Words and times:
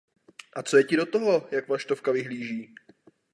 A 0.53 0.63
co 0.63 0.77
je 0.77 0.83
ti 0.83 0.97
do 0.97 1.05
toho, 1.05 1.47
jak 1.51 1.67
vlašťovka 1.67 2.11
vyhlíží? 2.11 2.75